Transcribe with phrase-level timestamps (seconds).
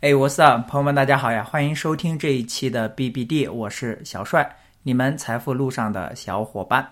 [0.00, 1.42] 哎，What's up，朋友们，大家好呀！
[1.42, 4.48] 欢迎收听这一期的 BBD，我是小帅，
[4.84, 6.88] 你们财富路上的小伙伴。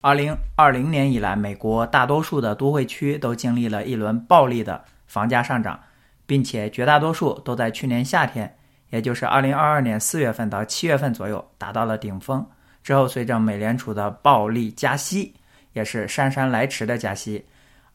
[0.00, 5.78] 二零二零年以来，美国大多数的都会区都经历了一轮暴力的房价上涨，
[6.24, 8.56] 并且绝大多数都在去年夏天，
[8.88, 12.42] 也就是二零二二年四月份到七月份左右达到了顶峰。
[12.82, 15.34] 之后，随着美联储的暴力加息，
[15.74, 17.44] 也是姗姗来迟的加息。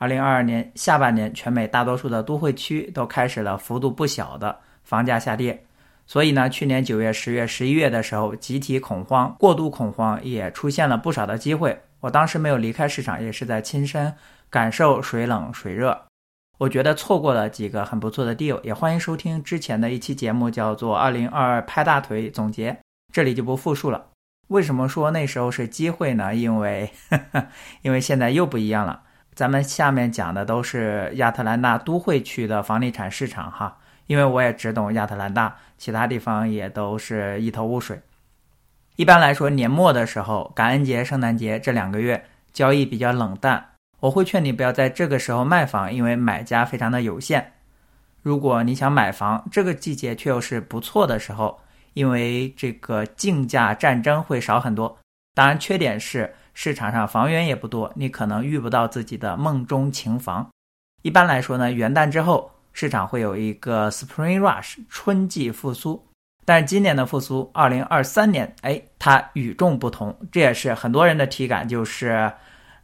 [0.00, 5.62] 二零二二年下半年，全美大多数的都会区都开始了幅度不小的房价下跌，
[6.06, 11.78] 所以呢，去年九月、十月、十一月的时候，集体恐慌、过度恐慌也出现了不少的机会。
[12.00, 14.10] 我当时没有离开市场，也是在亲身
[14.48, 16.06] 感受水冷水热。
[16.56, 22.72] 我觉得错过了几个很不错的 deal，也欢迎收听之前的一期节目，叫做《二零二二拍大腿总结》，
[23.12, 24.06] 这里就不复述了。
[24.48, 26.34] 为什么说那时候是机会呢？
[26.34, 26.90] 因为，
[27.82, 29.02] 因为现在又不一样了。
[29.34, 37.98] 咱们下面讲的都是亚特兰大都会区的房地产市场哈，因为我也只懂亚特兰大，其他地方也都是一头雾水。
[38.96, 43.64] 一般来说，年末的时候，感恩节、圣诞节这两个月交易比较冷淡，
[44.00, 47.52] 我会劝你不要在这个时候卖房，因为买家非常的有限。
[48.20, 51.58] 如果你想买房，这个季节却又是不错的时候，
[51.94, 54.98] 因为这个竞价战争会少很多。
[55.34, 56.34] 当然，缺点是。
[56.54, 60.48] 市场上房源也不多，你可能遇不到自己的梦中情房。
[61.02, 66.06] 一般来说呢，元旦之后市场会有一个 Spring Rush 春季复苏，
[66.44, 72.32] 但是今年的复苏，二零二三年，哎，它与众不同，这也是很多人的体感，就是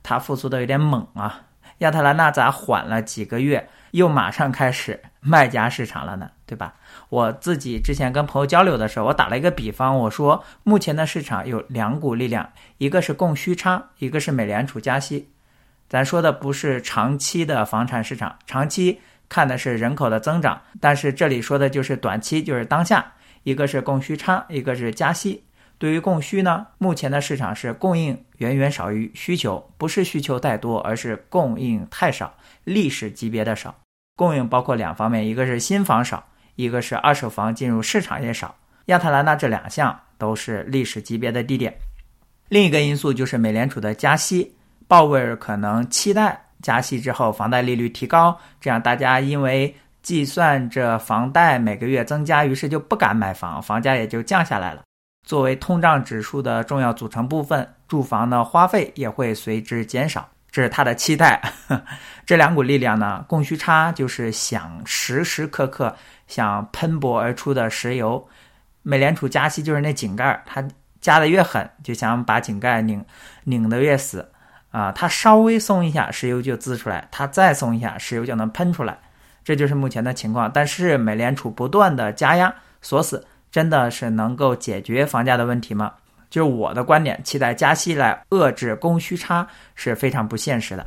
[0.02, 1.42] 它复苏的有点猛啊。
[1.78, 6.30] 亚特兰大咋缓了几个月，又马上开始卖家市场了呢？
[6.46, 6.74] 对吧？
[7.08, 15.28] 我自己之前跟朋友交流的时候，我打了一个比方，我说目前的市场有两股力量，一个是供需差，一个是美联储加息。
[15.88, 25.42] 咱说的不是长期的房产市场，长期看的是人口的增长，但是这里说的就是短期，就是当下，一个是供需差，一个是加息。
[25.78, 33.74] 对于供需呢，目前的市场是供应远远少于需求，不是需求太多，而是供应太少，历史级别的少。
[34.16, 38.54] 供应包括两方面，一个是新房少，一个是二手房进入市场也少。
[38.86, 41.74] 亚特兰大这两项都是历史级别的低点。
[42.48, 44.54] 另一个因素就是美联储的加息，
[44.86, 54.82] 鲍威尔可能期待加息之后房贷利率提高，这样大家因为计算着房贷每个月增加，于是就不敢买房，房价也就降下来了。
[55.26, 61.38] 作为通胀指数的重要组成部分，住房的花费也会随之减少，这是他的期待。
[62.24, 65.94] 这两股力量呢，供需差就是想时时刻刻
[66.28, 68.26] 想喷薄而出的石油，
[68.80, 70.66] 美联储加息就是那井盖，它
[71.02, 73.04] 加的越狠，就想把井盖拧
[73.44, 74.26] 拧得越死
[74.70, 74.90] 啊！
[74.92, 78.96] 它稍微松一下，石油就滋出来；它再松一下，石油就能喷出来。
[79.44, 80.50] 这就是目前的情况。
[80.50, 83.22] 但是美联储不断的加压锁死。
[83.48, 85.90] 真的是能够解决房价的问题吗？
[86.30, 90.84] 就是我的观点，期待加息来遏制供需差是非常不现实的。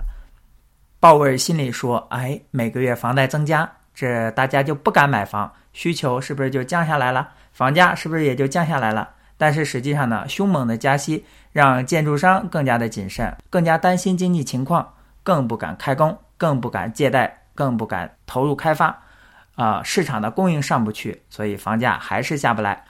[1.00, 7.29] 鲍威尔心里说：“哎，每个月房贷增加，这大家就不敢买房，需求是不是就降下来了？
[7.53, 11.23] 房价是不是也就降下来了？”但是实际上呢，凶猛的加息
[11.53, 14.85] 让建筑商更加的谨慎，更加担心经济情况，
[15.23, 18.94] 更不敢开工，更不敢借贷，更不敢投入开发。
[19.56, 22.83] 啊，市场的供应上不去，所以房价还是下不来。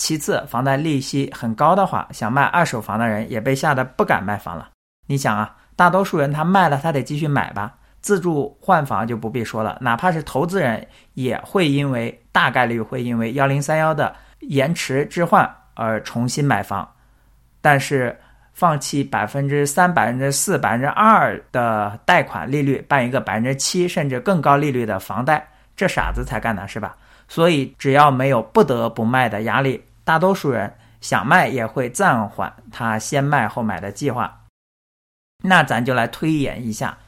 [0.00, 4.70] 其次，房贷利息很高的话，想卖二手房的人也被吓得不敢卖房了。
[5.06, 7.74] 你想啊，大多数人他卖了，他得继续买吧。
[8.00, 16.90] 自住换房就不必说了，哪怕是投资人，也会因为大概率会因为幺零三幺的延迟置换而重新买房。
[17.60, 18.18] 但是，
[18.54, 25.46] 放弃百分之三、百分之四、百分之二的贷款利率，办一个百分之七甚至更高利率的房贷。
[25.76, 26.96] 这傻子才干的是吧？
[27.28, 34.46] 所以只要没有不得不卖的压力，大多数人想卖也会暂缓他先卖后买的计划。
[35.44, 36.98] 那咱就来推演一下，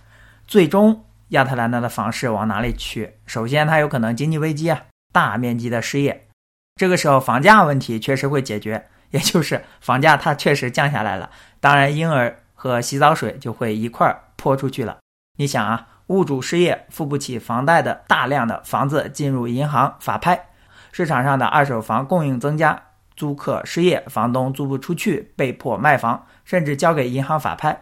[0.46, 3.18] 最终亚特兰大的房市往哪里去？
[3.26, 4.82] 首先，它有可能经济危机啊，
[5.12, 6.28] 大面积的失业。
[6.76, 11.30] 这个时候，房价问题确实会解决，也就是房价它确实降下来了。
[11.60, 14.98] 当然，婴儿和洗澡水就会一块儿泼出去了。
[15.38, 15.88] 你想啊。
[16.08, 20.48] 物主失业，付不起房贷的大量的房子进入银行法拍，
[20.92, 22.80] 市场上的二手房供应增加，
[23.16, 27.76] 租客失业，房东租不出去，被迫卖房，甚至交给银行法拍。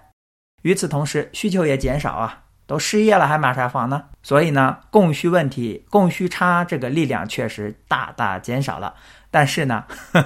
[0.63, 4.05] 与此同时，需求也减少啊，都失业了还买啥房呢？
[4.23, 8.95] 所以呢，供需问题、供需差这个力量确实大大减少了。
[9.31, 9.85] 但是呢，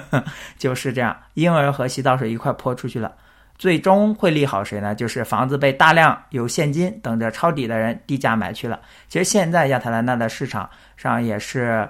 [0.57, 3.13] 就是这样，婴儿和洗澡水一块泼出去了。
[3.57, 4.93] 最终会利好谁呢？
[4.93, 8.79] 就是房子被大量有现金等着抄底的人低价买去了。
[9.07, 11.87] 其实现在亚特兰大的市场上也是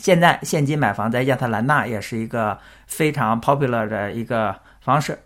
[0.00, 5.18] 现在现金买房在亚特兰大也是一个非常 popular 的一个方式。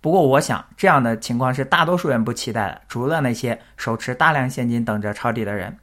[0.00, 5.76] 不过，我想这样的情况是大多数人不期待的，除了那些手持大量现金等着抄底的人。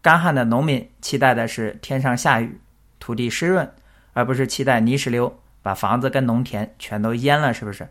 [0.00, 2.58] 干旱的农民期待的是天上下雨，
[2.98, 3.70] 土地湿润，
[4.12, 7.86] 而不是期待泥石流把房子跟农田全都淹了，是不是？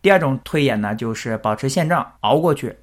[0.00, 2.74] 第二种推演呢，就是保持现状，熬过去。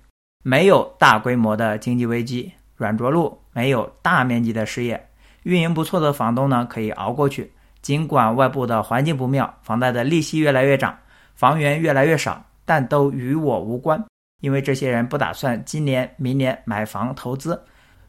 [0.43, 5.06] 没有大规模的经济危机，软着陆，没有大面积的失业，
[5.47, 7.49] 运营不错的房东呢，可以熬过去。
[7.81, 10.93] 尽管外部的环境不妙，房贷的利息越来越涨，
[11.35, 14.03] 房源越来越少，但都与我无关，
[14.41, 17.57] 因为这些人不打算今年、明年买房投资。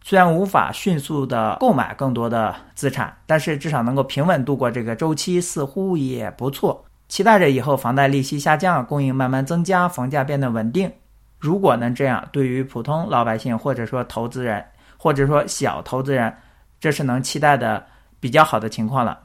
[0.02, 6.84] 虽然无法迅速的购买更多的资产，但是至少能够平稳度过这个周期，似乎也不错。
[7.06, 10.90] 期待着以后房贷利息下降，供应慢慢增加，房价变得稳定。
[11.38, 14.64] 如果能这样，对于普通老百姓或者说投资人，
[14.96, 16.34] 或者说小投资人，
[16.80, 17.84] 这是能期待的
[18.20, 19.18] 比较好的情况了。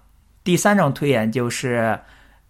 [0.43, 1.99] 第三种推演就是，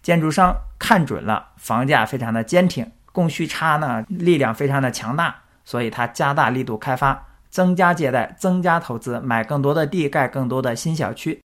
[0.02, 11.40] 建筑商看准了房价非常的坚挺，供需差呢力量非常的强大，所以他加大力度开发，增加借贷，增加投资，买更多的地，盖更多的新小区。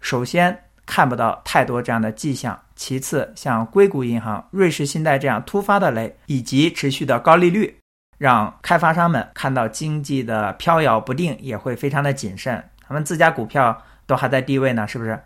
[0.00, 0.56] 首先。
[0.88, 2.56] 看不到太多这样的迹象。
[2.76, 7.76] 其次，像硅谷银行、瑞士信贷这样突发的雷，以及持续的高利率，
[8.18, 12.62] 让开发商们看到经济的飘摇不定，也会非常的谨慎。
[12.86, 15.18] 他们自家股票都还在低位呢，是不是？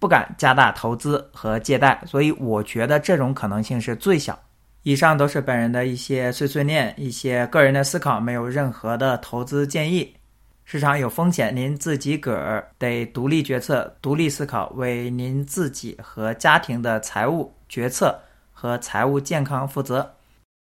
[0.00, 2.00] 不敢加大投资和借贷。
[2.06, 4.38] 所以，我觉得这种可能性是最小。
[4.84, 10.14] 以上都是本人的一些碎碎念，一些个人的思考，没有任何的投资建议。
[10.64, 18.20] 市场有风险，您自己个儿得独立决策、独立思考，为您自己和家庭的财务决策
[18.52, 20.14] 和财务健康负责。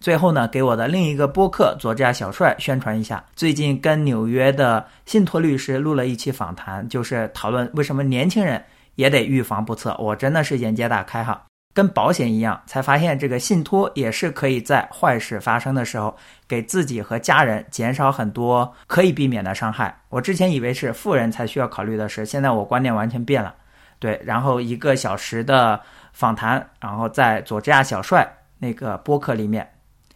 [0.03, 8.63] 最后呢，给我的另一个播客“左家小帅”宣传一下，最近跟纽约的信托律师录了一期访谈，就是讨论为什么年轻人
[8.95, 9.95] 也得预防不测。
[9.97, 11.42] 我真的是眼界大开哈。
[11.74, 16.15] 跟保险一样，才发现这个信托也是可以在坏事发生的时候，
[16.47, 19.94] 给自己和家人减少很多可以避免的伤害。
[20.07, 23.53] 我之前以为是富人才需要考虑的事，现在我观念完全变了。
[24.00, 25.77] 对，然后一个小时的
[26.13, 28.25] 访谈，然后在佐治亚小帅
[28.57, 29.69] 那个播客里面，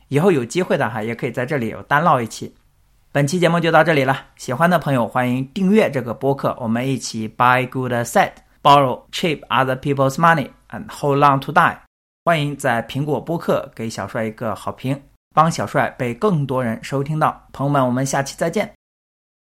[0.09, 2.53] 以后有机会的哈，也可以在这里有单唠一期。
[3.11, 10.49] 本期节目就到这里了，喜欢的朋友欢迎订阅这个播客，我们一起 buy good set，borrow cheap other people's money。
[10.71, 11.77] And hold on to die。
[12.23, 15.01] 欢迎在苹果播客给小帅一个好评，
[15.33, 17.47] 帮小帅被更多人收听到。
[17.51, 18.78] 朋友们，我们下期再见。